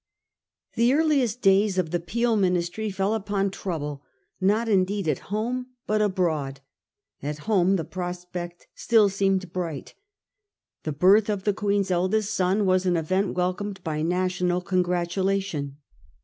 The 0.73 0.93
earliest 0.93 1.43
days 1.43 1.77
of 1.77 1.91
the 1.91 1.99
Peel 1.99 2.35
Ministry 2.35 2.89
fell 2.89 3.13
upon 3.13 3.51
trouble, 3.51 4.01
not 4.41 4.67
indeed 4.67 5.07
at 5.07 5.19
home, 5.29 5.67
but 5.85 6.01
abroad. 6.01 6.59
At 7.21 7.37
home 7.45 7.75
the 7.75 7.83
prospect 7.85 8.65
still 8.73 9.09
seemed 9.09 9.53
bright. 9.53 9.93
The 10.85 10.91
birth 10.91 11.29
of 11.29 11.43
the 11.43 11.53
Queen's 11.53 11.91
eldest 11.91 12.33
son 12.33 12.65
was 12.65 12.87
an 12.87 12.97
event 12.97 13.35
welcomed 13.35 13.83
by 13.83 14.01
national 14.01 14.61
congratulation. 14.61 15.77